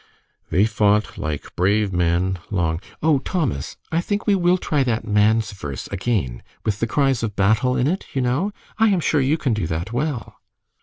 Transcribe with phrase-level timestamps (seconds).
[0.49, 5.51] "They fought like brave men, long" "Oh, Thomas, I think we will try that man's
[5.51, 8.51] verse again, with the cries of battle in it, you know.
[8.79, 10.37] I am sure you can do that well."